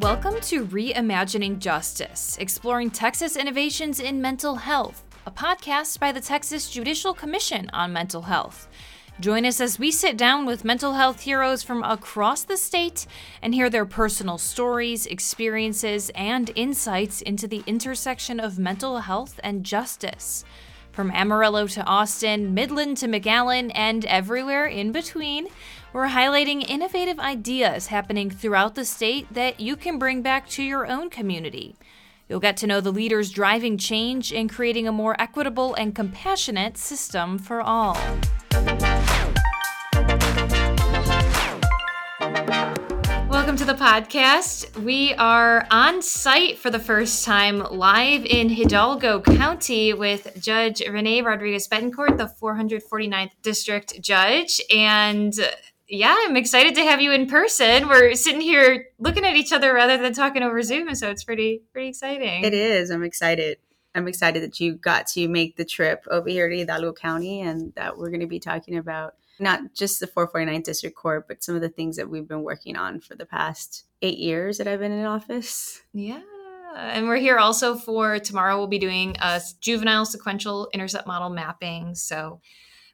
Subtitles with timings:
[0.00, 6.70] Welcome to Reimagining Justice, exploring Texas innovations in mental health, a podcast by the Texas
[6.70, 8.68] Judicial Commission on Mental Health.
[9.20, 13.06] Join us as we sit down with mental health heroes from across the state
[13.42, 19.64] and hear their personal stories, experiences, and insights into the intersection of mental health and
[19.64, 20.44] justice.
[20.98, 25.46] From Amarillo to Austin, Midland to McAllen, and everywhere in between,
[25.92, 30.88] we're highlighting innovative ideas happening throughout the state that you can bring back to your
[30.88, 31.76] own community.
[32.28, 36.76] You'll get to know the leaders driving change and creating a more equitable and compassionate
[36.76, 37.96] system for all.
[43.58, 44.80] To the podcast.
[44.84, 51.22] We are on site for the first time live in Hidalgo County with Judge Renee
[51.22, 54.60] Rodriguez Betancourt, the 449th District Judge.
[54.72, 55.34] And
[55.88, 57.88] yeah, I'm excited to have you in person.
[57.88, 61.62] We're sitting here looking at each other rather than talking over Zoom, so it's pretty
[61.72, 62.44] pretty exciting.
[62.44, 62.90] It is.
[62.90, 63.58] I'm excited.
[63.92, 67.72] I'm excited that you got to make the trip over here to Hidalgo County and
[67.74, 71.54] that we're going to be talking about not just the 449 District Court, but some
[71.54, 74.80] of the things that we've been working on for the past eight years that I've
[74.80, 75.82] been in office.
[75.92, 76.20] Yeah.
[76.76, 78.58] And we're here also for tomorrow.
[78.58, 81.94] We'll be doing a juvenile sequential intercept model mapping.
[81.94, 82.40] So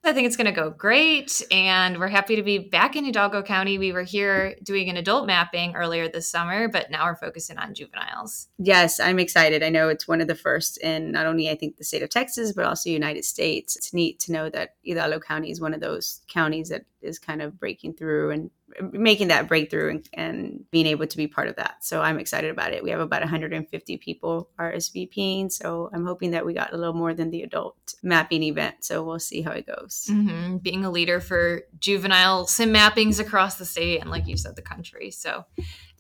[0.07, 1.43] I think it's going to go great.
[1.51, 3.79] And we're happy to be back in Hidalgo County.
[3.79, 7.75] We were here doing an adult mapping earlier this summer, but now we're focusing on
[7.75, 8.49] juveniles.
[8.59, 9.63] Yes, I'm excited.
[9.63, 12.11] I know it's one of the first in not only, I think, the state of
[12.11, 13.77] Texas, but also United States.
[13.77, 17.41] It's neat to know that Hidalgo County is one of those counties that is kind
[17.41, 21.57] of breaking through and making that breakthrough and, and, being able to be part of
[21.57, 21.77] that.
[21.85, 22.83] So I'm excited about it.
[22.83, 25.53] We have about 150 people RSVPing.
[25.53, 28.77] So I'm hoping that we got a little more than the adult mapping event.
[28.81, 30.07] So we'll see how it goes.
[30.11, 30.59] Mm-hmm.
[30.59, 34.63] Being a leader for juvenile SIM mappings across the state and, like you said, the
[34.63, 35.11] country.
[35.11, 35.45] So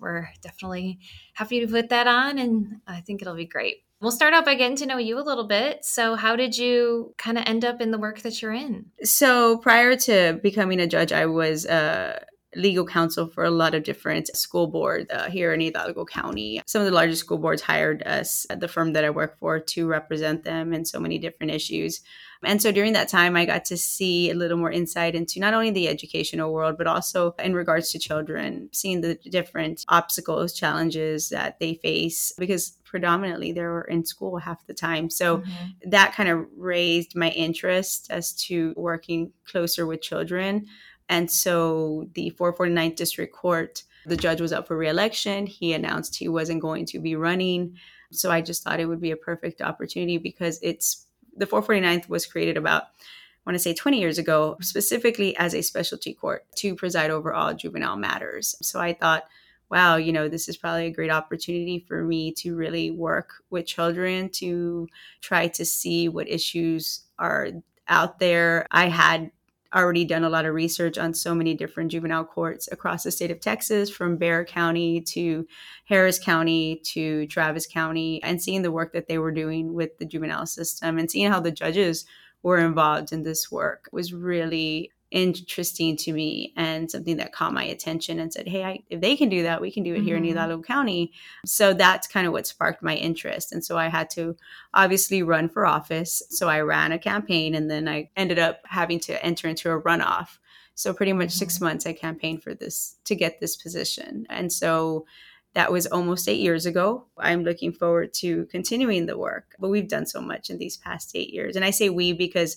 [0.00, 0.98] we're definitely
[1.34, 2.38] happy to put that on.
[2.38, 3.84] And I think it'll be great.
[4.00, 5.82] We'll start out by getting to know you a little bit.
[5.82, 8.86] So, how did you kind of end up in the work that you're in?
[9.02, 12.22] So, prior to becoming a judge, I was uh,
[12.56, 16.60] legal counsel for a lot of different school boards uh, here in Hidalgo County.
[16.66, 19.60] Some of the largest school boards hired us at the firm that I work for
[19.60, 22.00] to represent them in so many different issues.
[22.44, 25.54] And so during that time, I got to see a little more insight into not
[25.54, 31.30] only the educational world, but also in regards to children, seeing the different obstacles, challenges
[31.30, 35.10] that they face, because predominantly they were in school half the time.
[35.10, 35.90] So mm-hmm.
[35.90, 40.66] that kind of raised my interest as to working closer with children.
[41.08, 45.46] And so the 449th District Court, the judge was up for reelection.
[45.46, 47.76] He announced he wasn't going to be running.
[48.10, 51.06] So I just thought it would be a perfect opportunity because it's
[51.36, 55.62] the 449th was created about, I want to say 20 years ago, specifically as a
[55.62, 58.54] specialty court to preside over all juvenile matters.
[58.62, 59.24] So I thought,
[59.70, 63.66] wow, you know, this is probably a great opportunity for me to really work with
[63.66, 64.88] children to
[65.20, 67.48] try to see what issues are
[67.88, 68.66] out there.
[68.70, 69.30] I had
[69.74, 73.30] already done a lot of research on so many different juvenile courts across the state
[73.30, 75.46] of Texas, from Bexar County to
[75.86, 80.06] Harris County to Travis County, and seeing the work that they were doing with the
[80.06, 82.06] juvenile system and seeing how the judges
[82.42, 87.62] were involved in this work was really interesting to me and something that caught my
[87.62, 90.06] attention and said, Hey, I, if they can do that, we can do it mm-hmm.
[90.06, 90.30] here in mm-hmm.
[90.30, 91.12] Hidalgo County.
[91.46, 93.52] So that's kind of what sparked my interest.
[93.52, 94.36] And so I had to
[94.74, 96.22] obviously run for office.
[96.30, 99.80] So I ran a campaign and then I ended up having to enter into a
[99.80, 100.38] runoff.
[100.74, 101.38] So pretty much mm-hmm.
[101.38, 104.26] six months I campaigned for this to get this position.
[104.28, 105.06] And so
[105.54, 107.06] that was almost eight years ago.
[107.16, 111.12] I'm looking forward to continuing the work, but we've done so much in these past
[111.14, 111.54] eight years.
[111.54, 112.56] And I say we because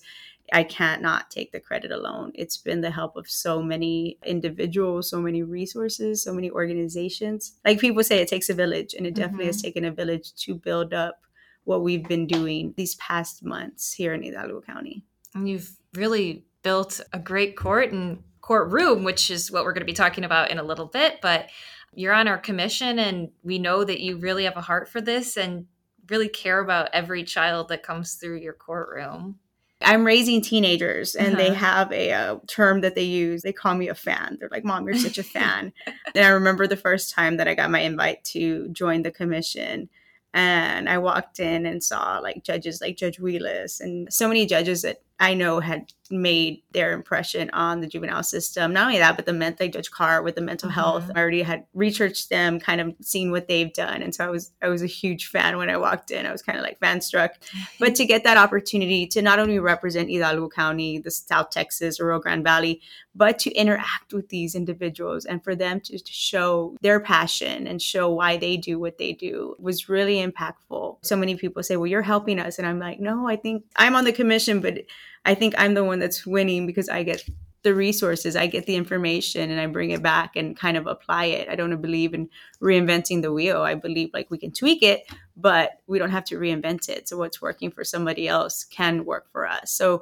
[0.54, 2.32] I can't not take the credit alone.
[2.34, 7.60] It's been the help of so many individuals, so many resources, so many organizations.
[7.66, 9.50] Like people say, it takes a village, and it definitely mm-hmm.
[9.50, 11.22] has taken a village to build up
[11.66, 15.04] what we've been doing these past months here in Hidalgo County.
[15.36, 19.86] And you've really built a great court and courtroom, which is what we're going to
[19.86, 21.20] be talking about in a little bit.
[21.22, 21.50] But
[21.94, 25.36] you're on our commission, and we know that you really have a heart for this
[25.36, 25.66] and
[26.10, 29.40] really care about every child that comes through your courtroom.
[29.82, 31.38] I'm raising teenagers and uh-huh.
[31.38, 33.44] they have a, a, uh, term that they use.
[33.44, 34.38] They call me a fan.
[34.40, 35.72] They're like, Mom, you're such a fan.
[36.16, 39.90] and I remember the first time that I got my invite to join the commission.
[40.34, 44.82] And I walked in and saw like judges like Judge Wheelis and so many judges
[44.82, 48.74] that I know had made their impression on the juvenile system.
[48.74, 50.80] Not only that, but the mental like Judge Carr with the mental mm-hmm.
[50.80, 51.12] health.
[51.16, 54.02] I already had researched them, kind of seen what they've done.
[54.02, 56.26] And so I was I was a huge fan when I walked in.
[56.26, 57.32] I was kind of like fan struck.
[57.80, 62.08] but to get that opportunity to not only represent Hidalgo County, the South Texas or
[62.08, 62.82] Rio Grande Valley,
[63.18, 67.82] but to interact with these individuals and for them to, to show their passion and
[67.82, 70.98] show why they do what they do was really impactful.
[71.02, 72.60] So many people say, Well, you're helping us.
[72.60, 74.80] And I'm like, No, I think I'm on the commission, but
[75.28, 77.24] I think I'm the one that's winning because I get
[77.64, 81.26] the resources, I get the information and I bring it back and kind of apply
[81.26, 81.50] it.
[81.50, 82.30] I don't believe in
[82.62, 83.62] reinventing the wheel.
[83.62, 85.04] I believe like we can tweak it,
[85.36, 87.10] but we don't have to reinvent it.
[87.10, 89.72] So what's working for somebody else can work for us.
[89.72, 90.02] So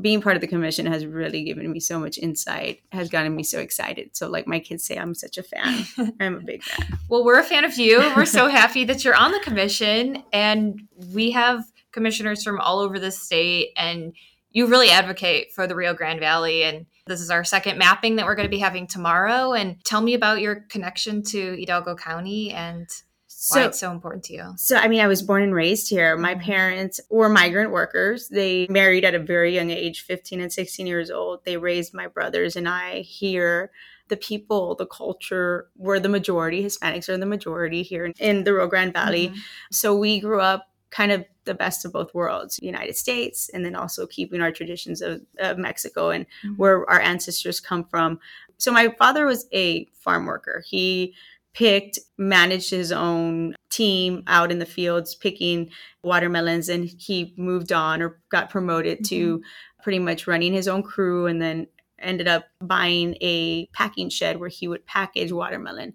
[0.00, 3.42] being part of the commission has really given me so much insight, has gotten me
[3.42, 4.16] so excited.
[4.16, 5.84] So, like my kids say, I'm such a fan.
[6.20, 6.98] I'm a big fan.
[7.10, 7.98] well, we're a fan of you.
[8.16, 10.80] We're so happy that you're on the commission, and
[11.12, 14.14] we have commissioners from all over the state and
[14.52, 16.62] you really advocate for the Rio Grande Valley.
[16.64, 19.52] And this is our second mapping that we're going to be having tomorrow.
[19.52, 22.88] And tell me about your connection to Hidalgo County and
[23.44, 24.52] so, why it's so important to you.
[24.56, 26.16] So, I mean, I was born and raised here.
[26.16, 26.44] My mm-hmm.
[26.44, 28.28] parents were migrant workers.
[28.28, 31.44] They married at a very young age, 15 and 16 years old.
[31.44, 33.72] They raised my brothers and I here.
[34.08, 36.62] The people, the culture were the majority.
[36.62, 39.28] Hispanics are the majority here in the Rio Grande Valley.
[39.28, 39.38] Mm-hmm.
[39.72, 43.74] So we grew up kind of the best of both worlds united states and then
[43.74, 46.54] also keeping our traditions of, of mexico and mm-hmm.
[46.56, 48.18] where our ancestors come from
[48.58, 51.14] so my father was a farm worker he
[51.54, 55.70] picked managed his own team out in the fields picking
[56.02, 59.14] watermelons and he moved on or got promoted mm-hmm.
[59.14, 59.42] to
[59.82, 61.66] pretty much running his own crew and then
[61.98, 65.94] ended up buying a packing shed where he would package watermelon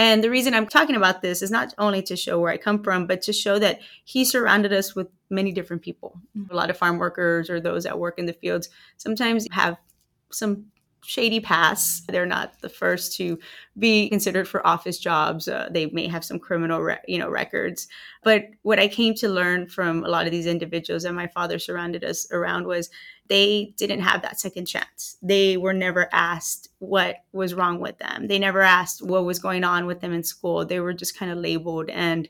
[0.00, 2.82] and the reason I'm talking about this is not only to show where I come
[2.82, 6.18] from, but to show that he surrounded us with many different people.
[6.50, 9.76] A lot of farm workers or those that work in the fields sometimes have
[10.32, 10.64] some
[11.04, 12.06] shady past.
[12.06, 13.38] They're not the first to
[13.78, 15.48] be considered for office jobs.
[15.48, 17.86] Uh, they may have some criminal, re- you know, records.
[18.24, 21.58] But what I came to learn from a lot of these individuals that my father
[21.58, 22.88] surrounded us around was
[23.28, 25.18] they didn't have that second chance.
[25.20, 28.26] They were never asked what was wrong with them.
[28.26, 30.64] They never asked what was going on with them in school.
[30.64, 32.26] They were just kind of labeled and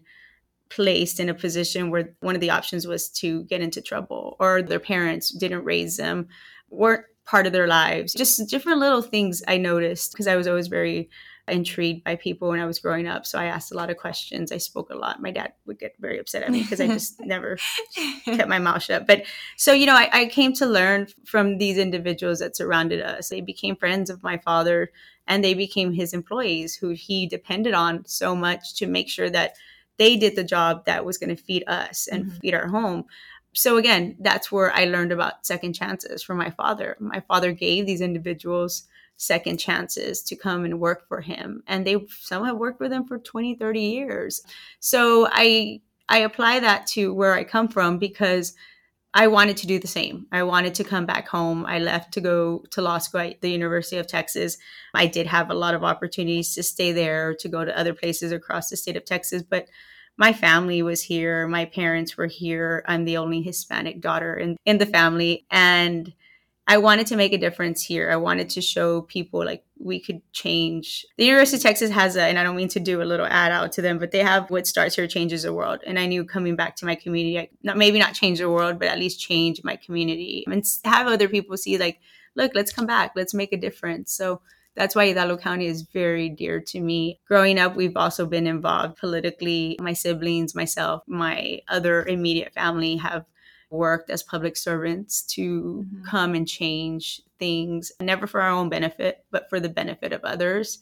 [0.68, 4.60] placed in a position where one of the options was to get into trouble or
[4.60, 6.28] their parents didn't raise them
[6.68, 8.12] weren't part of their lives.
[8.12, 11.10] Just different little things I noticed because I was always very
[11.50, 13.26] intrigued by people when I was growing up.
[13.26, 14.52] So I asked a lot of questions.
[14.52, 15.22] I spoke a lot.
[15.22, 17.58] My dad would get very upset at me because I just never
[18.24, 19.06] kept my mouth shut.
[19.06, 19.24] But
[19.56, 23.28] so, you know, I, I, came to learn from these individuals that surrounded us.
[23.28, 24.90] They became friends of my father
[25.26, 29.54] and they became his employees who he depended on so much to make sure that
[29.96, 32.38] they did the job that was going to feed us and mm-hmm.
[32.38, 33.04] feed our home
[33.52, 36.96] so again, that's where I learned about second chances from my father.
[37.00, 38.84] My father gave these individuals
[39.20, 41.62] second chances to come and work for him.
[41.66, 44.42] And they some have worked with him for 20 30 years.
[44.80, 48.54] So i i apply that to where i come from because
[49.12, 50.26] i wanted to do the same.
[50.32, 51.66] I wanted to come back home.
[51.66, 54.56] I left to go to law school at the university of texas.
[54.94, 58.32] I did have a lot of opportunities to stay there to go to other places
[58.32, 59.66] across the state of texas but
[60.16, 62.84] my family was here, my parents were here.
[62.86, 65.46] I'm the only Hispanic daughter in, in the family.
[65.50, 66.12] And
[66.70, 68.12] I wanted to make a difference here.
[68.12, 71.04] I wanted to show people like we could change.
[71.18, 73.50] The University of Texas has a, and I don't mean to do a little ad
[73.50, 75.80] out to them, but they have what starts here changes the world.
[75.84, 78.78] And I knew coming back to my community, I, not maybe not change the world,
[78.78, 81.98] but at least change my community and have other people see like,
[82.36, 84.12] look, let's come back, let's make a difference.
[84.12, 84.40] So
[84.76, 87.18] that's why Hidalgo County is very dear to me.
[87.26, 89.76] Growing up, we've also been involved politically.
[89.80, 93.24] My siblings, myself, my other immediate family have
[93.70, 96.04] worked as public servants to mm-hmm.
[96.04, 100.78] come and change things, never for our own benefit, but for the benefit of others.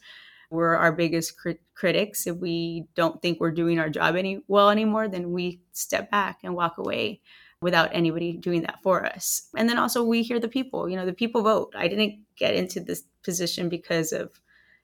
[0.51, 2.25] We're our biggest crit- critics.
[2.25, 6.39] If we don't think we're doing our job any well anymore, then we step back
[6.43, 7.21] and walk away
[7.61, 9.47] without anybody doing that for us.
[9.55, 11.73] And then also we hear the people, you know, the people vote.
[11.75, 14.39] I didn't get into this position because of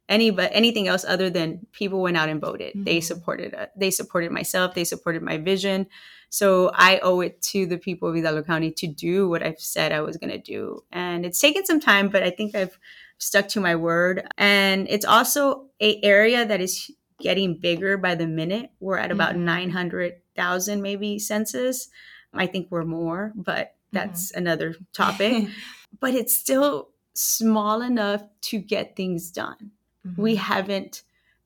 [0.07, 2.69] any but anything else other than people went out and voted.
[2.73, 2.83] Mm-hmm.
[2.83, 3.71] They supported it.
[3.75, 4.75] They supported myself.
[4.75, 5.87] They supported my vision.
[6.35, 9.93] So I owe it to the people of Hidalgo County to do what I've said
[9.93, 10.83] I was going to do.
[10.91, 12.77] And it's taken some time, but I think I've
[13.17, 14.27] stuck to my word.
[14.37, 18.71] And it's also a area that is getting bigger by the minute.
[18.81, 19.45] We're at about mm-hmm.
[19.45, 21.87] 900,000 maybe census.
[22.33, 24.39] I think we're more, but that's mm-hmm.
[24.39, 25.47] another topic.
[26.01, 29.71] but it's still small enough to get things done.
[30.05, 30.21] Mm-hmm.
[30.21, 31.03] We haven't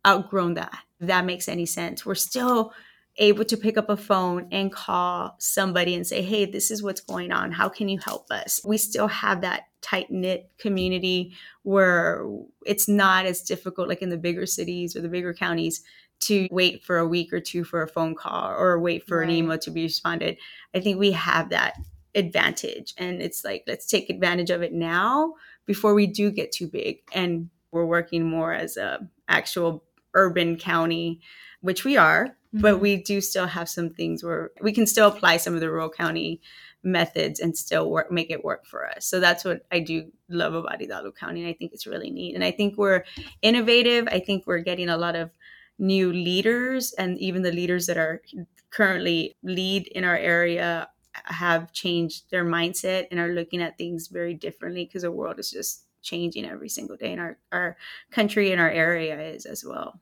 [0.07, 0.79] outgrown that.
[0.99, 2.07] If that makes any sense.
[2.07, 2.73] We're still
[3.17, 7.01] able to pick up a phone and call somebody and say, hey, this is what's
[7.01, 7.51] going on.
[7.51, 8.61] How can you help us?
[8.63, 12.25] We still have that tight knit community where
[12.65, 15.83] it's not as difficult, like in the bigger cities or the bigger counties,
[16.21, 19.29] to wait for a week or two for a phone call or wait for right.
[19.29, 20.37] an email to be responded.
[20.73, 21.75] I think we have that
[22.15, 22.93] advantage.
[22.97, 25.35] And it's like, let's take advantage of it now
[25.65, 26.99] before we do get too big.
[27.13, 31.21] And we're working more as a actual urban county,
[31.61, 32.61] which we are, mm-hmm.
[32.61, 35.69] but we do still have some things where we can still apply some of the
[35.69, 36.41] rural county
[36.83, 39.05] methods and still work make it work for us.
[39.05, 41.41] So that's what I do love about Hidalgo County.
[41.41, 42.35] And I think it's really neat.
[42.35, 43.03] And I think we're
[43.41, 44.07] innovative.
[44.07, 45.29] I think we're getting a lot of
[45.77, 48.21] new leaders and even the leaders that are
[48.69, 50.89] currently lead in our area
[51.25, 55.49] have changed their mindset and are looking at things very differently because the world is
[55.51, 57.77] just changing every single day and our, our
[58.11, 59.99] country and our area is as well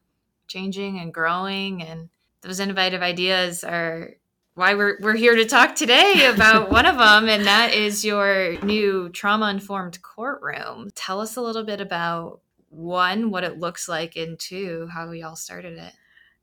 [0.47, 2.09] changing and growing and
[2.41, 4.11] those innovative ideas are
[4.55, 8.59] why we're, we're here to talk today about one of them and that is your
[8.63, 10.89] new trauma informed courtroom.
[10.95, 15.23] Tell us a little bit about one what it looks like and two how we
[15.23, 15.93] all started it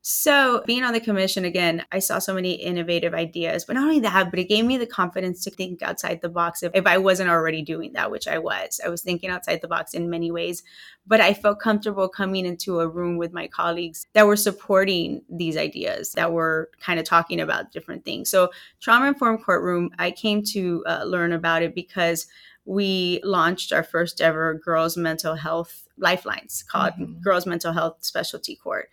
[0.07, 4.01] so, being on the commission again, I saw so many innovative ideas, but not only
[4.01, 6.99] that, but it gave me the confidence to think outside the box if, if I
[6.99, 8.79] wasn't already doing that, which I was.
[8.85, 10.61] I was thinking outside the box in many ways,
[11.07, 15.57] but I felt comfortable coming into a room with my colleagues that were supporting these
[15.57, 18.29] ideas, that were kind of talking about different things.
[18.29, 22.27] So, Trauma Informed Courtroom, I came to uh, learn about it because
[22.63, 27.21] we launched our first ever girls mental health lifelines called mm-hmm.
[27.21, 28.87] Girls Mental Health Specialty Court.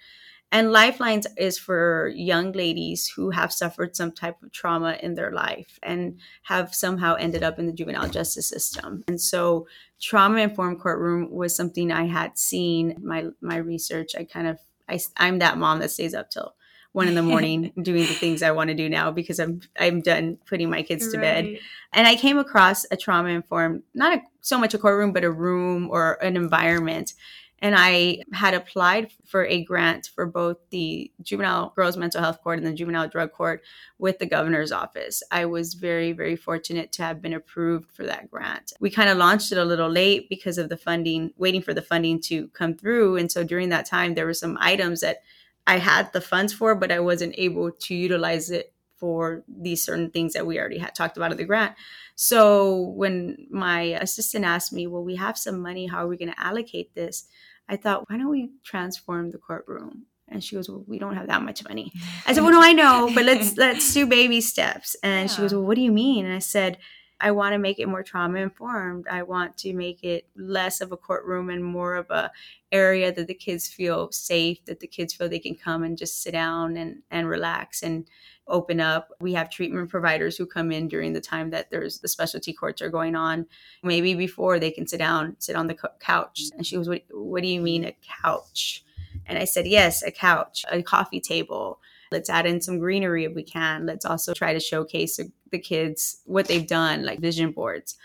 [0.53, 5.33] And Lifelines is for young ladies who have suffered some type of trauma in their
[5.33, 9.03] life and have somehow ended up in the juvenile justice system.
[9.09, 9.67] And so
[9.99, 14.13] trauma informed courtroom was something I had seen my my research.
[14.15, 16.55] I kind of I, I'm that mom that stays up till
[16.93, 20.03] one in the morning doing the things I want to do now because I'm I'm
[20.03, 21.23] done putting my kids to right.
[21.23, 21.59] bed.
[21.95, 25.31] And I came across a trauma informed, not a, so much a courtroom, but a
[25.31, 27.15] room or an environment
[27.63, 32.59] and I had applied for a grant for both the Juvenile Girls Mental Health Court
[32.59, 33.63] and the Juvenile Drug Court
[33.99, 35.23] with the governor's office.
[35.31, 38.73] I was very, very fortunate to have been approved for that grant.
[38.81, 41.81] We kind of launched it a little late because of the funding, waiting for the
[41.81, 43.17] funding to come through.
[43.17, 45.19] And so during that time, there were some items that
[45.65, 50.11] I had the funds for, but I wasn't able to utilize it for these certain
[50.11, 51.75] things that we already had talked about in the grant.
[52.17, 56.33] So when my assistant asked me, Well, we have some money, how are we going
[56.33, 57.27] to allocate this?
[57.73, 60.05] I thought, why don't we transform the courtroom?
[60.29, 61.91] And she goes, well, we don't have that much money.
[62.27, 64.95] I said, well, no, I know, but let's let's do baby steps.
[65.03, 65.35] And yeah.
[65.35, 66.27] she goes, well, what do you mean?
[66.27, 66.77] And I said,
[67.23, 69.07] I want to make it more trauma informed.
[69.09, 72.33] I want to make it less of a courtroom and more of a
[72.73, 76.21] area that the kids feel safe, that the kids feel they can come and just
[76.21, 78.09] sit down and, and relax and
[78.49, 79.11] open up.
[79.21, 82.83] We have treatment providers who come in during the time that there's the specialty courts
[82.83, 83.47] are going on.
[83.85, 86.43] Maybe before they can sit down, sit on the couch.
[86.57, 88.85] And she was, what, what do you mean a couch?
[89.27, 91.79] And I said, yes, a couch, a coffee table.
[92.13, 93.87] Let's add in some greenery if we can.
[93.87, 95.19] Let's also try to showcase
[95.51, 97.97] the kids what they've done, like vision boards.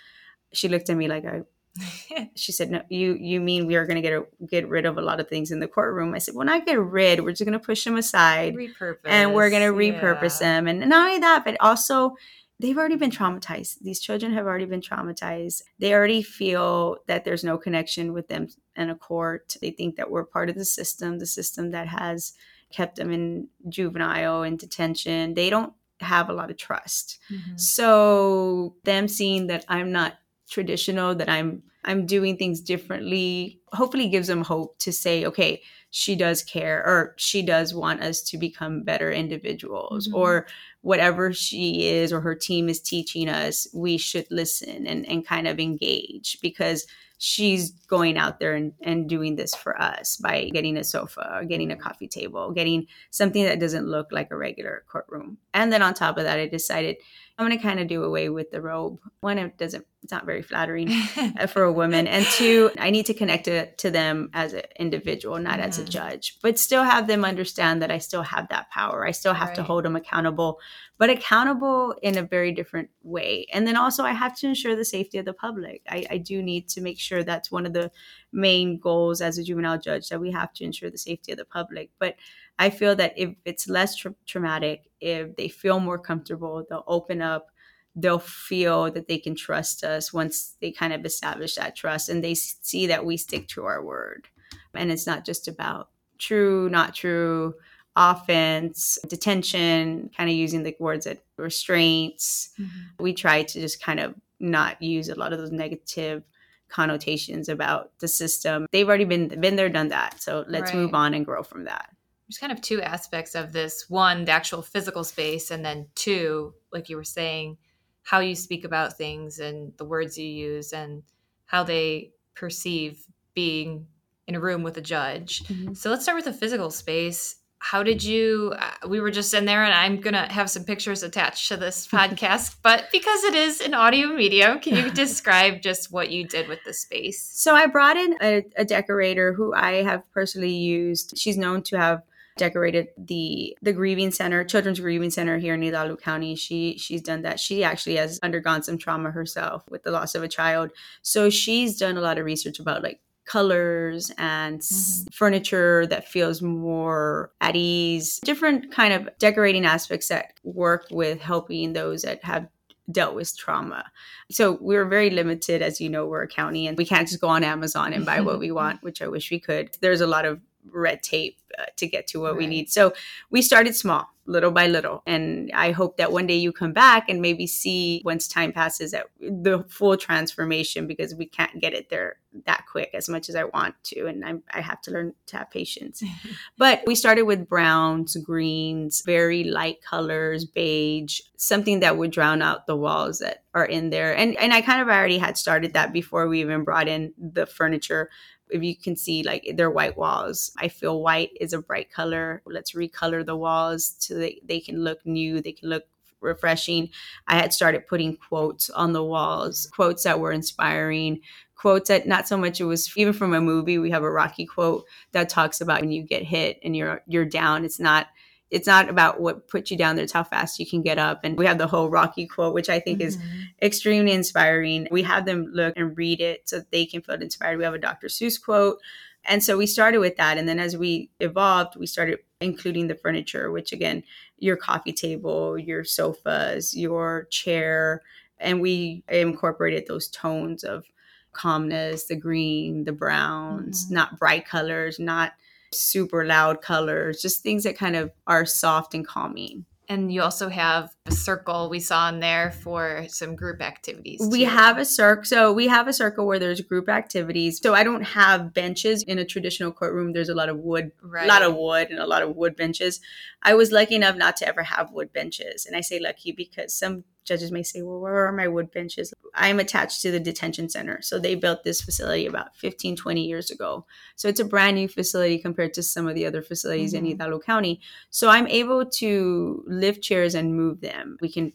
[0.53, 1.43] She looked at me like I
[2.35, 4.97] she said, "No, you you mean we are going to get a, get rid of
[4.97, 7.23] a lot of things in the courtroom?" I said, "Well, not get rid.
[7.23, 10.47] We're just going to push them aside, repurpose, and we're going to repurpose yeah.
[10.47, 10.67] them.
[10.67, 12.15] And not only that, but also."
[12.59, 13.81] They've already been traumatized.
[13.81, 15.61] These children have already been traumatized.
[15.77, 19.55] They already feel that there's no connection with them in a court.
[19.61, 22.33] They think that we're part of the system, the system that has
[22.71, 25.33] kept them in juvenile and detention.
[25.33, 27.19] They don't have a lot of trust.
[27.31, 27.57] Mm-hmm.
[27.57, 30.17] So them seeing that I'm not
[30.49, 36.15] traditional that i'm i'm doing things differently hopefully gives them hope to say okay she
[36.15, 40.17] does care or she does want us to become better individuals mm-hmm.
[40.17, 40.47] or
[40.81, 45.47] whatever she is or her team is teaching us we should listen and, and kind
[45.47, 50.77] of engage because she's going out there and, and doing this for us by getting
[50.77, 54.83] a sofa or getting a coffee table getting something that doesn't look like a regular
[54.87, 56.97] courtroom and then on top of that i decided
[57.37, 58.99] I'm going to kind of do away with the robe.
[59.19, 62.07] One, it doesn't, it's not very flattering uh, for a woman.
[62.07, 65.81] And two, I need to connect to, to them as an individual, not as a
[65.81, 65.91] mm-hmm.
[65.91, 69.05] judge, but still have them understand that I still have that power.
[69.05, 69.55] I still have right.
[69.55, 70.59] to hold them accountable,
[70.97, 73.45] but accountable in a very different way.
[73.53, 75.81] And then also, I have to ensure the safety of the public.
[75.89, 77.91] I, I do need to make sure that's one of the
[78.31, 81.45] main goals as a juvenile judge that we have to ensure the safety of the
[81.45, 81.91] public.
[81.99, 82.15] But
[82.57, 87.21] I feel that if it's less tra- traumatic, if they feel more comfortable, they'll open
[87.21, 87.51] up.
[87.95, 92.23] They'll feel that they can trust us once they kind of establish that trust and
[92.23, 94.27] they see that we stick to our word.
[94.75, 95.89] And it's not just about
[96.19, 97.55] true, not true,
[97.97, 102.51] offense, detention, kind of using the words that restraints.
[102.59, 103.03] Mm-hmm.
[103.03, 106.23] We try to just kind of not use a lot of those negative
[106.69, 108.67] connotations about the system.
[108.71, 110.21] They've already been been there, done that.
[110.21, 110.79] So let's right.
[110.79, 111.89] move on and grow from that.
[112.27, 113.89] There's kind of two aspects of this.
[113.89, 117.57] One, the actual physical space, and then two, like you were saying,
[118.03, 121.03] how you speak about things and the words you use and
[121.45, 123.87] how they perceive being
[124.27, 125.43] in a room with a judge.
[125.45, 125.73] Mm-hmm.
[125.73, 127.37] So let's start with the physical space
[127.71, 131.03] how did you uh, we were just in there and i'm gonna have some pictures
[131.03, 135.91] attached to this podcast but because it is an audio medium can you describe just
[135.91, 137.21] what you did with the space?
[137.21, 141.17] So i brought in a, a decorator who i have personally used.
[141.17, 142.03] She's known to have
[142.37, 146.35] decorated the the grieving center children's grieving center here in Hidalgo County.
[146.35, 147.39] She she's done that.
[147.39, 150.71] She actually has undergone some trauma herself with the loss of a child.
[151.01, 155.07] So she's done a lot of research about like colors and mm-hmm.
[155.13, 161.73] furniture that feels more at ease different kind of decorating aspects that work with helping
[161.73, 162.47] those that have
[162.89, 163.83] dealt with trauma.
[164.31, 167.27] So we're very limited, as you know, we're a county and we can't just go
[167.27, 169.77] on Amazon and buy what we want, which I wish we could.
[169.81, 170.39] There's a lot of
[170.71, 172.39] red tape uh, to get to what right.
[172.39, 172.69] we need.
[172.69, 172.93] So
[173.29, 175.01] we started small, little by little.
[175.05, 178.91] And I hope that one day you come back and maybe see once time passes
[178.91, 183.35] that the full transformation because we can't get it there that quick as much as
[183.35, 184.05] I want to.
[184.05, 186.03] And I'm, i have to learn to have patience.
[186.57, 192.67] but we started with browns, greens, very light colors, beige, something that would drown out
[192.67, 194.15] the walls that are in there.
[194.15, 197.45] And, and I kind of already had started that before we even brought in the
[197.45, 198.09] furniture
[198.49, 200.51] if you can see like their white walls.
[200.57, 202.41] I feel white is a bright color.
[202.45, 205.85] Let's recolor the walls so they, they can look new they can look
[206.19, 206.89] refreshing.
[207.27, 211.21] I had started putting quotes on the walls quotes that were inspiring
[211.55, 214.45] quotes that not so much it was even from a movie we have a rocky
[214.45, 218.07] quote that talks about when you get hit and you're you're down it's not
[218.49, 221.21] it's not about what put you down there, it's how fast you can get up.
[221.23, 223.07] And we have the whole Rocky quote, which I think mm-hmm.
[223.07, 223.17] is
[223.61, 224.87] extremely inspiring.
[224.89, 227.57] We have them look and read it so they can feel inspired.
[227.57, 228.07] We have a Dr.
[228.07, 228.79] Seuss quote.
[229.25, 230.37] And so we started with that.
[230.37, 234.03] And then as we evolved, we started including the furniture, which again,
[234.37, 238.01] your coffee table, your sofas, your chair.
[238.39, 240.85] And we incorporated those tones of
[241.33, 243.95] calmness, the green, the browns, mm-hmm.
[243.95, 245.33] not bright colors, not
[245.73, 249.65] super loud colors, just things that kind of are soft and calming.
[249.89, 254.19] And you also have a circle we saw in there for some group activities.
[254.19, 254.29] Too.
[254.29, 255.23] We have a circle.
[255.23, 257.61] So we have a circle where there's group activities.
[257.61, 260.11] So I don't have benches in a traditional courtroom.
[260.11, 261.23] There's a lot of wood, right.
[261.23, 262.99] a lot of wood and a lot of wood benches.
[263.43, 265.65] I was lucky enough not to ever have wood benches.
[265.65, 269.13] And I say lucky because some judges may say, well, where are my wood benches?
[269.33, 271.01] I'm attached to the detention center.
[271.01, 273.85] So they built this facility about 15, 20 years ago.
[274.15, 277.05] So it's a brand new facility compared to some of the other facilities mm-hmm.
[277.05, 277.81] in Hidalgo County.
[278.09, 281.17] So I'm able to lift chairs and move them.
[281.21, 281.53] We can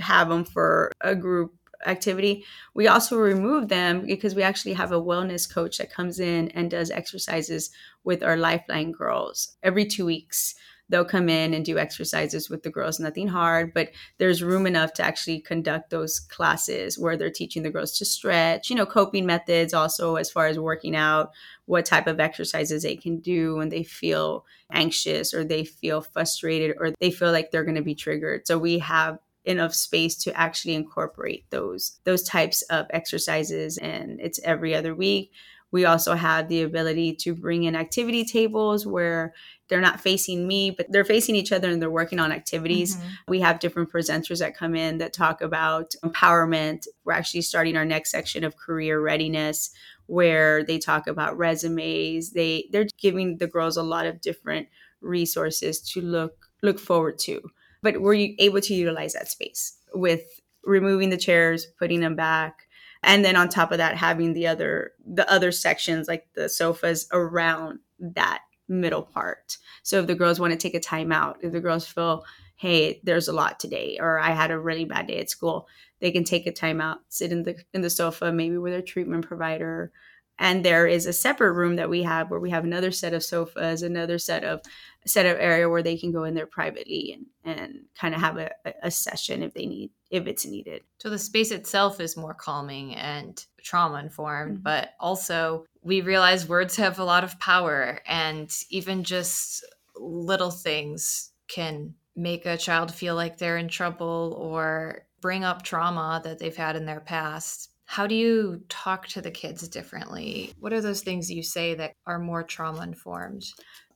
[0.00, 1.54] have them for a group
[1.86, 2.44] activity.
[2.74, 6.70] We also remove them because we actually have a wellness coach that comes in and
[6.70, 7.70] does exercises
[8.02, 10.54] with our Lifeline girls every two weeks
[10.88, 14.92] they'll come in and do exercises with the girls, nothing hard, but there's room enough
[14.94, 19.26] to actually conduct those classes where they're teaching the girls to stretch, you know, coping
[19.26, 21.32] methods also as far as working out,
[21.66, 26.76] what type of exercises they can do when they feel anxious or they feel frustrated
[26.78, 28.46] or they feel like they're going to be triggered.
[28.46, 34.40] So we have enough space to actually incorporate those those types of exercises and it's
[34.42, 35.32] every other week
[35.74, 39.34] we also have the ability to bring in activity tables where
[39.68, 42.94] they're not facing me, but they're facing each other and they're working on activities.
[42.94, 43.08] Mm-hmm.
[43.26, 46.86] We have different presenters that come in that talk about empowerment.
[47.04, 49.72] We're actually starting our next section of career readiness
[50.06, 52.30] where they talk about resumes.
[52.30, 54.68] They they're giving the girls a lot of different
[55.00, 57.42] resources to look look forward to.
[57.82, 60.22] But we were you able to utilize that space with
[60.62, 62.68] removing the chairs, putting them back,
[63.04, 67.08] and then on top of that having the other the other sections like the sofas
[67.12, 69.58] around that middle part.
[69.82, 72.24] So if the girls want to take a time out if the girls feel
[72.56, 75.66] hey there's a lot today or i had a really bad day at school
[76.00, 78.82] they can take a time out sit in the in the sofa maybe with their
[78.82, 79.90] treatment provider
[80.38, 83.22] and there is a separate room that we have where we have another set of
[83.22, 84.60] sofas another set of
[85.06, 88.36] set of area where they can go in there privately and and kind of have
[88.38, 88.50] a,
[88.82, 92.94] a session if they need if it's needed so the space itself is more calming
[92.96, 94.62] and trauma informed mm-hmm.
[94.62, 99.64] but also we realize words have a lot of power and even just
[99.96, 106.20] little things can make a child feel like they're in trouble or bring up trauma
[106.24, 110.52] that they've had in their past How do you talk to the kids differently?
[110.58, 113.44] What are those things you say that are more trauma informed?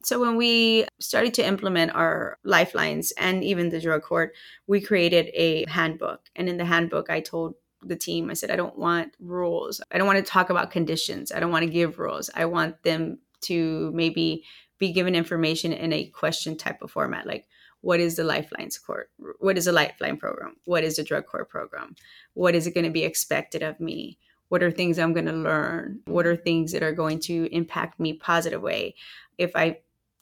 [0.04, 4.34] So when we started to implement our lifelines and even the drug court,
[4.66, 6.20] we created a handbook.
[6.36, 9.80] And in the handbook, I told the team, I said, I don't want rules.
[9.90, 11.32] I don't want to talk about conditions.
[11.32, 12.30] I don't want to give rules.
[12.34, 14.44] I want them to maybe
[14.78, 17.46] be given information in a question type of format, like
[17.80, 19.10] what is the lifelines court?
[19.38, 20.56] What is a lifeline program?
[20.64, 21.94] What is a drug court program?
[22.34, 24.18] What is it going to be expected of me?
[24.48, 26.00] What are things I'm going to learn?
[26.06, 28.94] What are things that are going to impact me positive way?
[29.36, 29.78] If I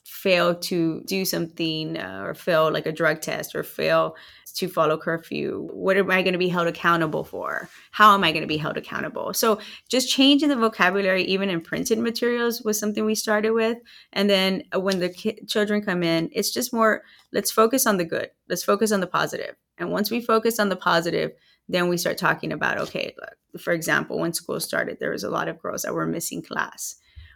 [0.07, 4.15] fail to do something uh, or fail like a drug test or fail
[4.53, 7.69] to follow curfew what am i going to be held accountable for?
[7.91, 9.33] How am i going to be held accountable?
[9.33, 13.77] So just changing the vocabulary even in printed materials was something we started with.
[14.13, 17.97] And then uh, when the ki- children come in it's just more let's focus on
[17.97, 18.31] the good.
[18.47, 19.55] Let's focus on the positive.
[19.77, 21.31] And once we focus on the positive
[21.67, 25.29] then we start talking about okay look, for example when school started there was a
[25.29, 26.95] lot of girls that were missing class.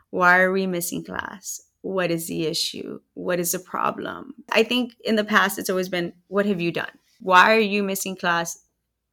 [0.09, 2.99] Why are we missing class what is the issue?
[3.13, 4.33] What is the problem?
[4.51, 6.91] I think in the past, it's always been, what have you done?
[7.19, 8.59] Why are you missing class?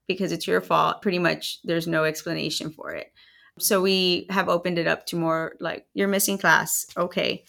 [0.07, 1.03] Because it's your fault.
[1.03, 3.13] Pretty much, there's no explanation for it.
[3.59, 6.87] So we have opened it up to more like, you're missing class.
[6.97, 7.45] Okay,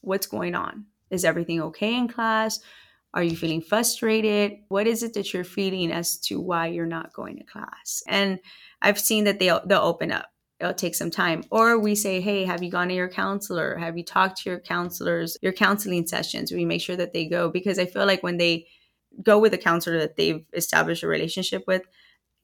[0.00, 0.86] what's going on?
[1.10, 2.60] Is everything okay in class?
[3.14, 4.58] Are you feeling frustrated?
[4.68, 8.02] What is it that you're feeling as to why you're not going to class?
[8.06, 8.40] And
[8.82, 10.26] I've seen that they'll they'll open up
[10.60, 11.44] it'll take some time.
[11.50, 13.76] Or we say, hey, have you gone to your counselor?
[13.76, 16.52] Have you talked to your counselors, your counseling sessions?
[16.52, 18.66] We make sure that they go because I feel like when they
[19.22, 21.82] go with a counselor that they've established a relationship with,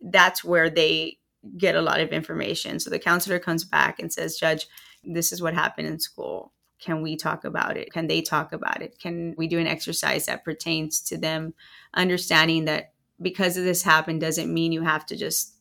[0.00, 1.18] that's where they
[1.56, 2.80] get a lot of information.
[2.80, 4.66] So the counselor comes back and says, Judge,
[5.04, 6.52] this is what happened in school.
[6.80, 7.92] Can we talk about it?
[7.92, 8.98] Can they talk about it?
[8.98, 11.54] Can we do an exercise that pertains to them
[11.94, 15.56] understanding that because of this happened doesn't mean you have to just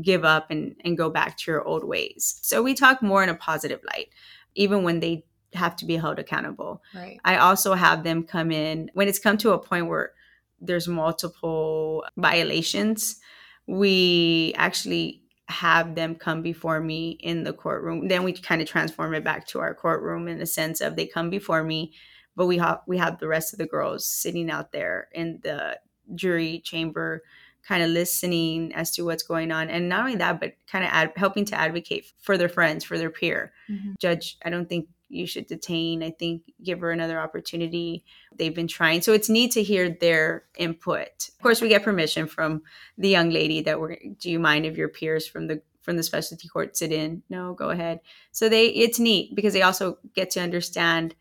[0.00, 2.38] give up and, and go back to your old ways.
[2.42, 4.08] So we talk more in a positive light,
[4.54, 5.24] even when they
[5.54, 6.82] have to be held accountable.
[6.94, 7.20] Right.
[7.24, 10.12] I also have them come in when it's come to a point where
[10.60, 13.16] there's multiple violations.
[13.66, 18.08] We actually have them come before me in the courtroom.
[18.08, 21.06] Then we kind of transform it back to our courtroom in the sense of they
[21.06, 21.92] come before me,
[22.36, 25.78] but we have we have the rest of the girls sitting out there in the
[26.14, 27.22] jury chamber
[27.66, 30.90] kind of listening as to what's going on and not only that but kind of
[30.92, 33.52] ad- helping to advocate for their friends for their peer.
[33.70, 33.92] Mm-hmm.
[34.00, 38.04] judge i don't think you should detain i think give her another opportunity.
[38.36, 41.28] They've been trying so it's neat to hear their input.
[41.28, 42.62] Of course we get permission from
[42.96, 46.02] the young lady that we're do you mind if your peers from the from the
[46.02, 47.22] specialty court sit in?
[47.28, 48.00] No go ahead.
[48.32, 51.14] So they it's neat because they also get to understand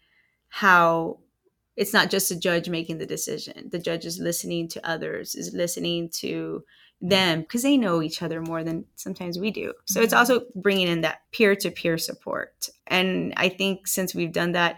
[0.50, 1.20] how
[1.80, 3.70] it's not just a judge making the decision.
[3.72, 6.66] The judge is listening to others, is listening to
[7.00, 9.74] them because they know each other more than sometimes we do.
[9.86, 10.20] So it's mm-hmm.
[10.20, 12.68] also bringing in that peer to peer support.
[12.86, 14.76] And I think since we've done that,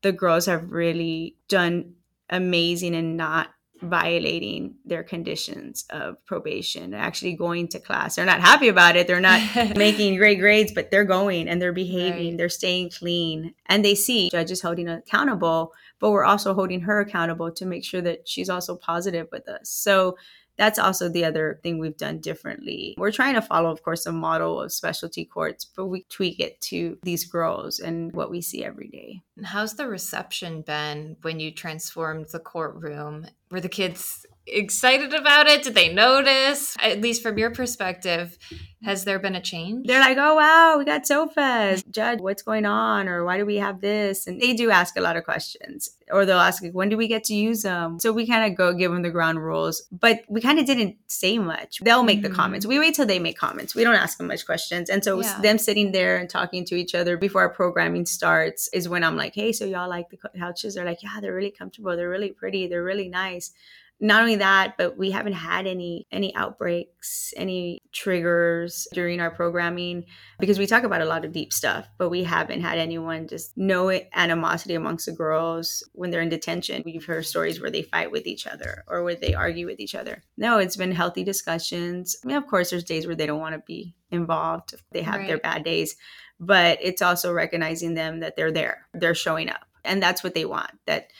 [0.00, 1.96] the girls have really done
[2.30, 6.94] amazing and not violating their conditions of probation.
[6.94, 8.16] Actually going to class.
[8.16, 9.06] They're not happy about it.
[9.06, 9.40] They're not
[9.76, 12.30] making great grades but they're going and they're behaving.
[12.30, 12.36] Right.
[12.38, 13.54] they're staying clean.
[13.66, 18.00] And they see judges holding accountable but we're also holding her accountable to make sure
[18.00, 19.68] that she's also positive with us.
[19.68, 20.16] So
[20.58, 22.94] that's also the other thing we've done differently.
[22.98, 26.60] We're trying to follow, of course, a model of specialty courts, but we tweak it
[26.62, 29.22] to these girls and what we see every day.
[29.36, 33.26] And how's the reception been when you transformed the courtroom?
[33.50, 35.62] Were the kids excited about it?
[35.62, 36.76] Did they notice?
[36.80, 38.38] At least from your perspective,
[38.84, 39.86] has there been a change?
[39.86, 41.82] They're like, oh, wow, we got sofas.
[41.90, 43.08] Judge, what's going on?
[43.08, 44.26] Or why do we have this?
[44.26, 45.90] And they do ask a lot of questions.
[46.10, 47.98] Or they'll ask, when do we get to use them?
[47.98, 50.96] So we kind of go give them the ground rules, but we kind of didn't
[51.08, 51.80] say much.
[51.80, 52.28] They'll make mm-hmm.
[52.28, 52.66] the comments.
[52.66, 53.74] We wait till they make comments.
[53.74, 54.88] We don't ask them much questions.
[54.88, 55.40] And so yeah.
[55.40, 59.16] them sitting there and talking to each other before our programming starts is when I'm
[59.16, 60.76] like, hey, so y'all like the couches?
[60.76, 61.96] They're like, yeah, they're really comfortable.
[61.96, 62.68] They're really pretty.
[62.68, 63.52] They're really nice
[64.00, 70.04] not only that but we haven't had any any outbreaks any triggers during our programming
[70.38, 73.56] because we talk about a lot of deep stuff but we haven't had anyone just
[73.56, 76.82] no animosity amongst the girls when they're in detention.
[76.84, 79.94] We've heard stories where they fight with each other or where they argue with each
[79.94, 80.22] other.
[80.36, 82.16] No it's been healthy discussions.
[82.22, 84.74] I mean of course there's days where they don't want to be involved.
[84.92, 85.26] They have right.
[85.26, 85.96] their bad days
[86.40, 88.86] but it's also recognizing them that they're there.
[88.94, 91.10] They're showing up and that's what they want that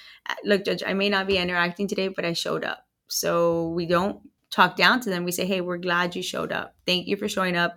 [0.45, 2.87] look, Judge, I may not be interacting today, but I showed up.
[3.09, 5.25] So we don't talk down to them.
[5.25, 6.75] We say, hey, we're glad you showed up.
[6.87, 7.77] Thank you for showing up.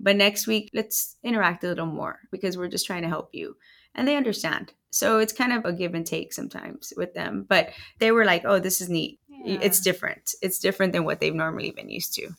[0.00, 3.56] But next week, let's interact a little more because we're just trying to help you.
[3.94, 4.72] And they understand.
[4.90, 7.46] So it's kind of a give and take sometimes with them.
[7.48, 9.20] But they were like, oh, this is neat.
[9.28, 9.58] Yeah.
[9.62, 10.34] It's different.
[10.42, 12.30] It's different than what they've normally been used to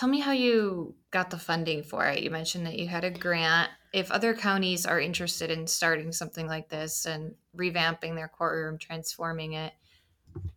[0.00, 2.22] Tell me how you got the funding for it.
[2.22, 3.68] You mentioned that you had a grant.
[3.92, 9.52] If other counties are interested in starting something like this and revamping their courtroom, transforming
[9.52, 9.74] it,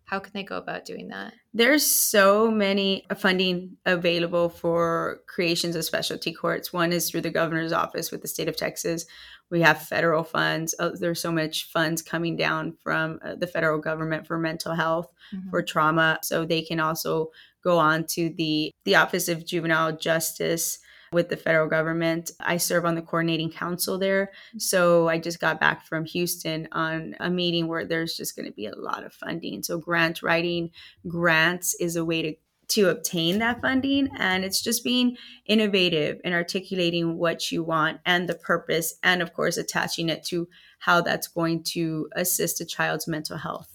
[0.05, 1.33] how can they go about doing that?
[1.53, 6.71] There's so many uh, funding available for creations of specialty courts.
[6.71, 9.05] One is through the governor's office with the state of Texas.
[9.53, 10.73] We have federal funds.
[10.79, 15.13] Oh, there's so much funds coming down from uh, the federal government for mental health,
[15.31, 15.51] mm-hmm.
[15.51, 16.17] for trauma.
[16.23, 17.29] So they can also
[17.63, 20.79] go on to the the Office of Juvenile Justice
[21.11, 22.31] with the federal government.
[22.39, 24.31] I serve on the coordinating council there.
[24.57, 28.51] So I just got back from Houston on a meeting where there's just going to
[28.51, 29.61] be a lot of funding.
[29.61, 30.71] So grant writing
[31.07, 32.33] grants is a way to
[32.73, 38.27] to obtain that funding and it's just being innovative and articulating what you want and
[38.27, 40.47] the purpose and of course attaching it to
[40.79, 43.73] how that's going to assist a child's mental health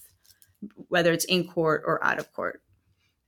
[0.88, 2.62] whether it's in court or out of court.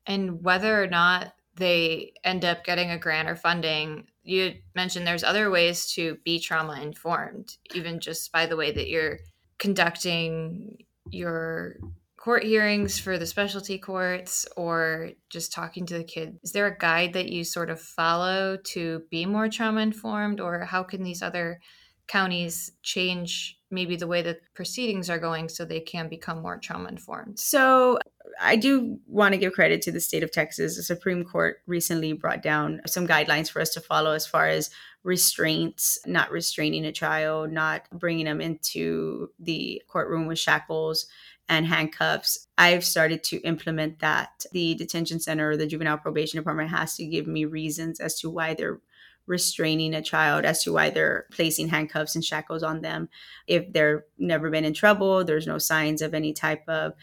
[0.06, 5.24] And whether or not they end up getting a grant or funding, you mentioned there's
[5.24, 9.18] other ways to be trauma informed, even just by the way that you're
[9.58, 10.78] conducting
[11.10, 11.76] your
[12.20, 16.38] court hearings for the specialty courts or just talking to the kid.
[16.42, 20.60] Is there a guide that you sort of follow to be more trauma informed, or
[20.60, 21.60] how can these other
[22.06, 26.90] counties change maybe the way that proceedings are going so they can become more trauma
[26.90, 27.38] informed?
[27.38, 27.98] So,
[28.40, 30.76] I do want to give credit to the state of Texas.
[30.76, 34.70] The Supreme Court recently brought down some guidelines for us to follow as far as
[35.02, 41.06] restraints, not restraining a child, not bringing them into the courtroom with shackles
[41.50, 42.46] and handcuffs.
[42.56, 44.46] I've started to implement that.
[44.52, 48.30] The detention center or the juvenile probation department has to give me reasons as to
[48.30, 48.80] why they're
[49.26, 53.08] restraining a child as to why they're placing handcuffs and shackles on them.
[53.46, 56.94] If they've never been in trouble, there's no signs of any type of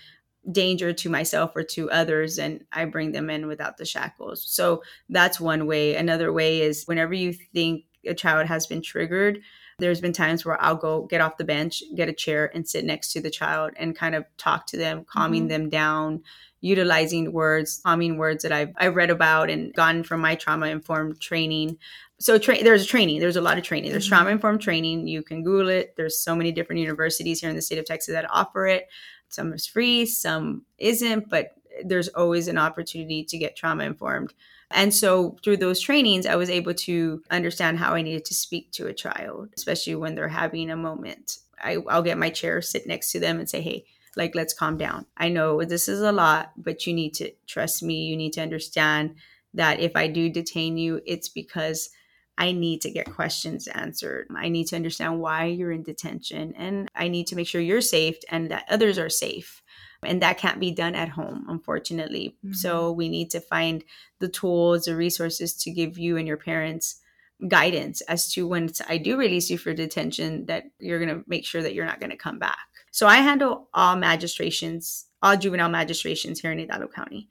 [0.49, 4.43] danger to myself or to others, and I bring them in without the shackles.
[4.47, 5.95] So that's one way.
[5.95, 9.41] Another way is whenever you think a child has been triggered,
[9.79, 12.83] there's been times where I'll go get off the bench, get a chair, and sit
[12.83, 15.49] next to the child and kind of talk to them, calming mm-hmm.
[15.49, 16.23] them down,
[16.61, 21.21] utilizing words, calming words that I've, I've read about and gotten from my trauma informed
[21.21, 21.77] training.
[22.19, 23.91] So tra- there's training there's a lot of training.
[23.91, 24.15] There's mm-hmm.
[24.15, 25.07] trauma informed training.
[25.07, 25.93] You can google it.
[25.95, 28.87] There's so many different universities here in the state of texas that offer it.
[29.29, 31.51] Some is free some isn't but
[31.85, 34.33] there's always an opportunity to get trauma informed
[34.71, 38.71] and so through those trainings i was able to understand how i needed to speak
[38.71, 42.87] to a child especially when they're having a moment I, i'll get my chair sit
[42.87, 46.11] next to them and say hey like let's calm down i know this is a
[46.11, 49.15] lot but you need to trust me you need to understand
[49.53, 51.89] that if i do detain you it's because
[52.37, 54.27] I need to get questions answered.
[54.35, 57.81] I need to understand why you're in detention and I need to make sure you're
[57.81, 59.63] safe and that others are safe.
[60.03, 62.37] And that can't be done at home, unfortunately.
[62.45, 62.53] Mm-hmm.
[62.53, 63.83] So we need to find
[64.19, 67.01] the tools, the resources to give you and your parents
[67.47, 71.45] guidance as to when I do release you for detention, that you're going to make
[71.45, 72.57] sure that you're not going to come back.
[72.91, 77.29] So I handle all magistrations, all juvenile magistrations here in Hidalgo County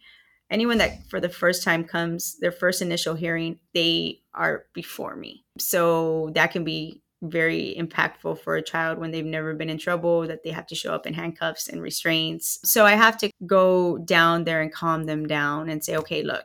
[0.50, 5.44] anyone that for the first time comes their first initial hearing they are before me
[5.58, 10.26] so that can be very impactful for a child when they've never been in trouble
[10.26, 12.58] that they have to show up in handcuffs and restraints.
[12.64, 16.44] So i have to go down there and calm them down and say okay look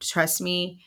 [0.00, 0.84] trust me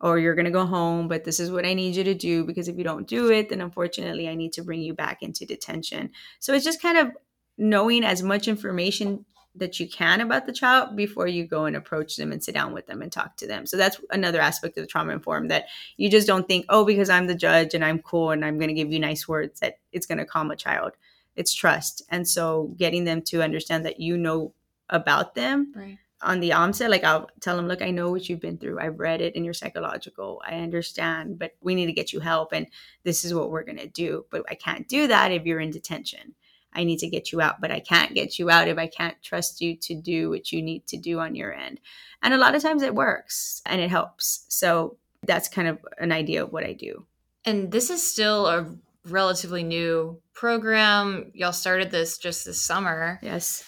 [0.00, 2.44] or you're going to go home but this is what i need you to do
[2.44, 5.46] because if you don't do it then unfortunately i need to bring you back into
[5.46, 6.10] detention.
[6.38, 7.08] So it's just kind of
[7.56, 12.16] knowing as much information that you can about the child before you go and approach
[12.16, 13.66] them and sit down with them and talk to them.
[13.66, 17.10] So that's another aspect of the trauma informed that you just don't think, oh, because
[17.10, 19.78] I'm the judge and I'm cool and I'm going to give you nice words that
[19.92, 20.92] it's going to calm a child.
[21.34, 22.02] It's trust.
[22.08, 24.52] And so getting them to understand that you know
[24.90, 25.72] about them.
[25.74, 25.98] Right.
[26.20, 28.80] On the onset, like I'll tell them, look, I know what you've been through.
[28.80, 30.42] I've read it in your psychological.
[30.44, 32.52] I understand, but we need to get you help.
[32.52, 32.66] And
[33.04, 34.26] this is what we're going to do.
[34.30, 36.34] But I can't do that if you're in detention.
[36.78, 39.20] I need to get you out, but I can't get you out if I can't
[39.20, 41.80] trust you to do what you need to do on your end.
[42.22, 44.46] And a lot of times it works and it helps.
[44.48, 47.04] So that's kind of an idea of what I do.
[47.44, 48.72] And this is still a
[49.04, 51.32] relatively new program.
[51.34, 53.18] Y'all started this just this summer.
[53.22, 53.64] Yes.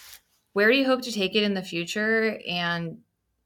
[0.53, 2.39] Where do you hope to take it in the future?
[2.47, 2.99] And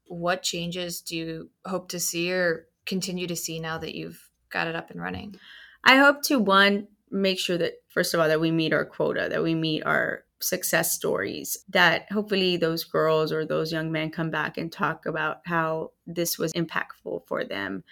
[0.06, 4.68] what changes do you hope to see or continue to see now that you've got
[4.68, 5.34] it up and running?
[5.82, 9.28] I hope to one make sure that first of all that we meet our quota
[9.30, 14.30] that we meet our success stories that hopefully those girls or those young men come
[14.30, 17.82] back and talk about how this was impactful for them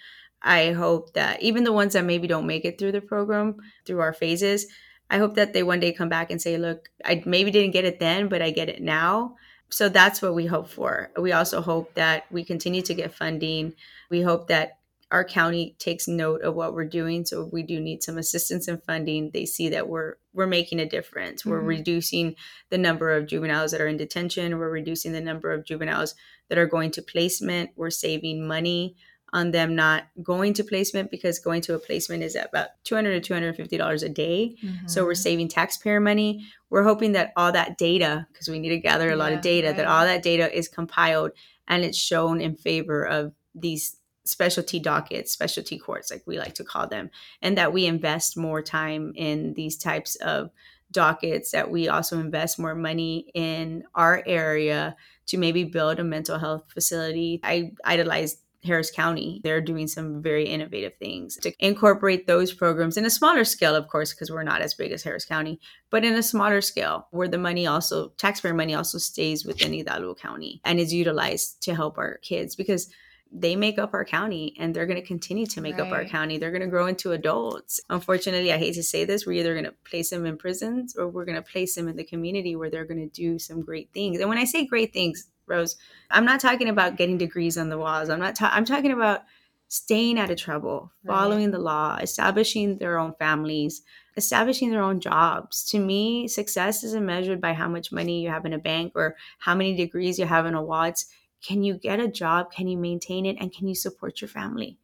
[0.41, 3.99] i hope that even the ones that maybe don't make it through the program through
[3.99, 4.67] our phases
[5.09, 7.85] i hope that they one day come back and say look i maybe didn't get
[7.85, 9.35] it then but i get it now
[9.69, 11.11] So that's what we hope for.
[11.19, 13.73] We also hope that we continue to get funding.
[14.09, 14.77] We hope that
[15.15, 17.23] our county takes note of what we're doing.
[17.23, 20.81] So if we do need some assistance and funding, they see that we're we're making
[20.81, 21.41] a difference.
[21.41, 21.51] Mm-hmm.
[21.51, 22.35] We're reducing
[22.69, 24.57] the number of juveniles that are in detention.
[24.57, 26.15] We're reducing the number of juveniles
[26.49, 27.69] that are going to placement.
[27.77, 28.97] We're saving money
[29.31, 33.21] on them not going to placement because going to a placement is about 200 to
[33.21, 34.87] 250 dollars a day mm-hmm.
[34.87, 38.77] so we're saving taxpayer money we're hoping that all that data because we need to
[38.77, 39.77] gather a yeah, lot of data right.
[39.77, 41.31] that all that data is compiled
[41.67, 46.63] and it's shown in favor of these specialty dockets specialty courts like we like to
[46.63, 47.09] call them
[47.41, 50.49] and that we invest more time in these types of
[50.91, 56.37] dockets that we also invest more money in our area to maybe build a mental
[56.39, 59.39] health facility i idolize Harris County.
[59.43, 63.87] They're doing some very innovative things to incorporate those programs in a smaller scale, of
[63.87, 65.59] course, because we're not as big as Harris County,
[65.89, 70.15] but in a smaller scale where the money also, taxpayer money also stays within Hidalgo
[70.15, 72.89] County and is utilized to help our kids because
[73.37, 75.87] they make up our county and they're going to continue to make right.
[75.87, 76.37] up our county.
[76.37, 77.81] They're going to grow into adults.
[77.89, 81.09] Unfortunately, I hate to say this, we're either going to place them in prisons or
[81.09, 83.89] we're going to place them in the community where they're going to do some great
[83.93, 84.19] things.
[84.19, 85.75] And when I say great things, Rose.
[86.09, 88.09] I'm not talking about getting degrees on the walls.
[88.09, 88.35] I'm not.
[88.35, 89.21] Ta- I'm talking about
[89.67, 91.51] staying out of trouble, following right.
[91.51, 93.81] the law, establishing their own families,
[94.17, 95.63] establishing their own jobs.
[95.71, 99.15] To me, success isn't measured by how much money you have in a bank or
[99.39, 100.83] how many degrees you have in a wall.
[100.83, 101.07] It's
[101.45, 102.51] can you get a job?
[102.51, 103.37] Can you maintain it?
[103.39, 104.77] And can you support your family?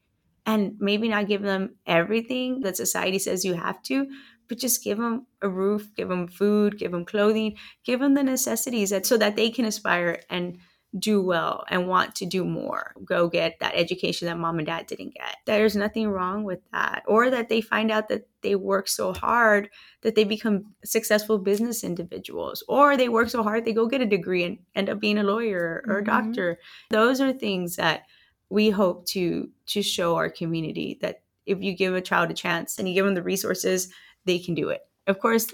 [0.46, 4.08] And maybe not give them everything that society says you have to,
[4.48, 8.24] but just give them a roof, give them food, give them clothing, give them the
[8.24, 10.58] necessities that, so that they can aspire and
[11.00, 12.94] do well and want to do more.
[13.06, 15.38] Go get that education that mom and dad didn't get.
[15.46, 17.04] There's nothing wrong with that.
[17.08, 19.70] Or that they find out that they work so hard
[20.02, 22.64] that they become successful business individuals.
[22.68, 25.24] Or they work so hard they go get a degree and end up being a
[25.24, 26.10] lawyer or mm-hmm.
[26.10, 26.60] a doctor.
[26.90, 28.04] Those are things that
[28.50, 32.78] we hope to to show our community that if you give a child a chance
[32.78, 33.90] and you give them the resources
[34.26, 34.82] they can do it.
[35.08, 35.52] Of course,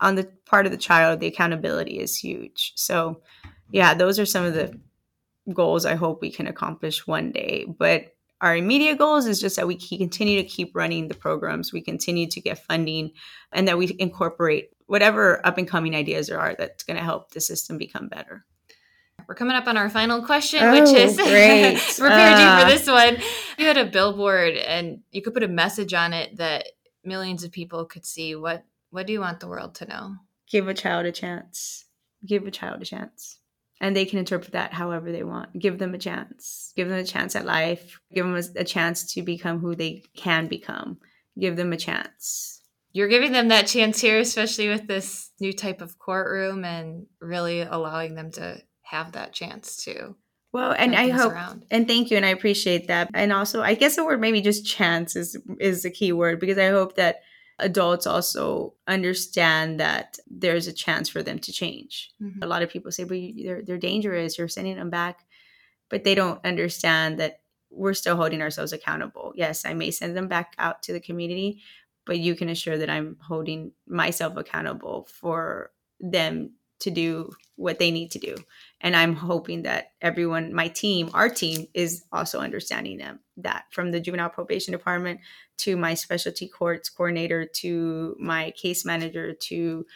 [0.00, 2.72] on the part of the child, the accountability is huge.
[2.74, 3.22] So,
[3.72, 4.78] yeah, those are some of the
[5.52, 7.66] goals I hope we can accomplish one day.
[7.66, 11.80] But our immediate goals is just that we continue to keep running the programs, we
[11.80, 13.12] continue to get funding,
[13.52, 17.32] and that we incorporate whatever up and coming ideas there are that's going to help
[17.32, 18.44] the system become better.
[19.28, 21.16] We're coming up on our final question, oh, which is
[21.98, 23.16] prepared uh, you for this one.
[23.56, 26.66] You had a billboard and you could put a message on it that
[27.04, 30.16] millions of people could see what what do you want the world to know
[30.48, 31.86] give a child a chance
[32.24, 33.38] give a child a chance
[33.82, 35.58] and they can interpret that however they want.
[35.58, 36.72] Give them a chance.
[36.76, 38.00] Give them a chance at life.
[38.14, 40.98] Give them a, a chance to become who they can become.
[41.38, 42.62] Give them a chance.
[42.92, 47.62] You're giving them that chance here especially with this new type of courtroom and really
[47.62, 50.14] allowing them to have that chance to
[50.52, 51.64] well, and I hope around.
[51.70, 53.08] and thank you, and I appreciate that.
[53.14, 56.58] And also, I guess the word maybe just chance is is the key word because
[56.58, 57.22] I hope that
[57.58, 62.10] adults also understand that there's a chance for them to change.
[62.20, 62.42] Mm-hmm.
[62.42, 64.38] A lot of people say, "But they're they're dangerous.
[64.38, 65.24] You're sending them back,"
[65.88, 69.32] but they don't understand that we're still holding ourselves accountable.
[69.34, 71.62] Yes, I may send them back out to the community,
[72.04, 77.90] but you can assure that I'm holding myself accountable for them to do what they
[77.90, 78.34] need to do.
[78.82, 83.92] And I'm hoping that everyone, my team, our team is also understanding them that from
[83.92, 85.20] the juvenile probation department
[85.58, 89.86] to my specialty courts coordinator to my case manager to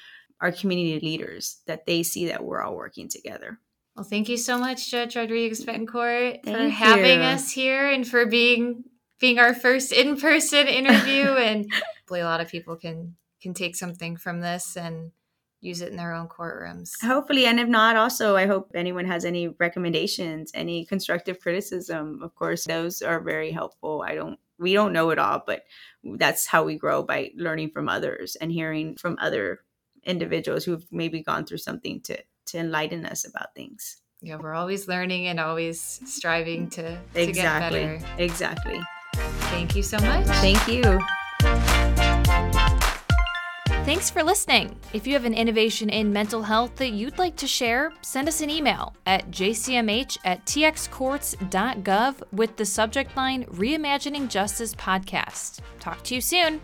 [0.40, 3.59] our community leaders that they see that we're all working together.
[3.96, 8.85] Well, thank you so much, Judge Rodriguez Betancourt, for having us here and for being
[9.18, 11.22] being our first in-person interview.
[11.31, 15.12] and hopefully, a lot of people can can take something from this and
[15.61, 16.92] use it in their own courtrooms.
[17.03, 22.21] Hopefully, and if not, also I hope anyone has any recommendations, any constructive criticism.
[22.23, 24.05] Of course, those are very helpful.
[24.07, 25.64] I don't we don't know it all, but
[26.03, 29.61] that's how we grow by learning from others and hearing from other
[30.05, 33.99] individuals who've maybe gone through something to to enlighten us about things.
[34.23, 37.81] Yeah, we're always learning and always striving to, to exactly.
[37.81, 38.23] get better.
[38.23, 38.81] Exactly.
[39.14, 40.27] Thank you so much.
[40.27, 41.01] Thank you.
[43.87, 44.77] Thanks for listening.
[44.92, 48.40] If you have an innovation in mental health that you'd like to share, send us
[48.40, 55.61] an email at jcmh at txcourts.gov with the subject line Reimagining Justice Podcast.
[55.79, 56.61] Talk to you soon.